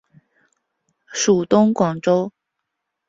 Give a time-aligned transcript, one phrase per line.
[1.11, 2.31] 属东广州。